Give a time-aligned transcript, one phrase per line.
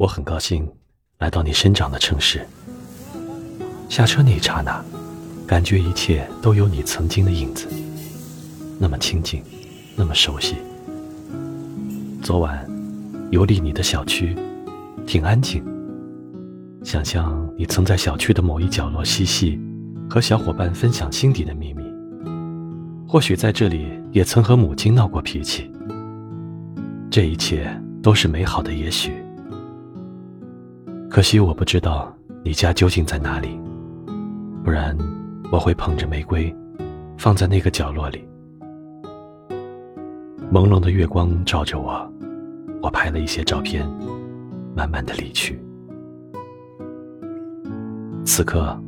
[0.00, 0.66] 我很高兴
[1.18, 2.40] 来到你生长的城市。
[3.90, 4.82] 下车那一刹那，
[5.46, 7.66] 感觉一切都有你曾经的影子，
[8.78, 9.42] 那么亲近，
[9.94, 10.56] 那么熟悉。
[12.22, 12.66] 昨晚
[13.30, 14.34] 游历你的小区，
[15.06, 15.62] 挺安静。
[16.82, 19.60] 想象你曾在小区的某一角落嬉戏，
[20.08, 21.84] 和小伙伴分享心底的秘密。
[23.06, 25.70] 或许在这里也曾和母亲闹过脾气。
[27.10, 27.70] 这一切
[28.02, 29.12] 都是美好的，也许。
[31.10, 33.60] 可惜我不知道你家究竟在哪里，
[34.62, 34.96] 不然
[35.50, 36.54] 我会捧着玫瑰，
[37.18, 38.24] 放在那个角落里。
[40.52, 42.08] 朦胧的月光照着我，
[42.80, 43.84] 我拍了一些照片，
[44.76, 45.60] 慢慢的离去。
[48.24, 48.80] 此刻，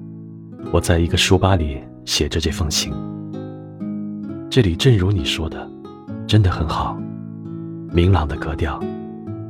[0.73, 2.93] 我在一个书吧里写着这封信。
[4.49, 5.69] 这里正如你说的，
[6.29, 6.97] 真的很好，
[7.91, 8.81] 明朗的格调，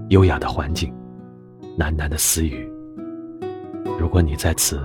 [0.09, 0.91] 优雅的环境。
[1.79, 2.71] 喃喃的私语。
[4.03, 4.81] 如果你在此，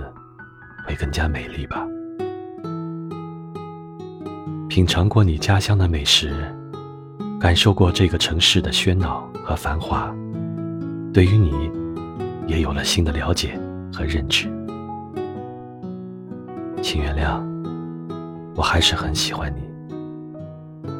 [0.86, 1.84] 会更加美丽吧。
[4.68, 6.32] 品尝过你家乡的美食，
[7.40, 10.14] 感受过这个城市的喧闹和繁华，
[11.12, 11.50] 对于你，
[12.46, 13.58] 也有了新的了解
[13.92, 14.44] 和认知。
[16.80, 17.42] 请原谅，
[18.54, 19.68] 我还是很喜欢你。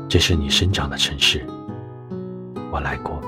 [0.08, 1.46] 这是你生长的城市，
[2.72, 3.22] 我来过。